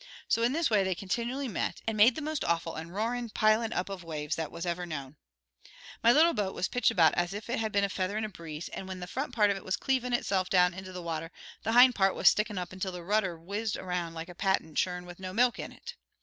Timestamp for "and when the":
8.69-9.05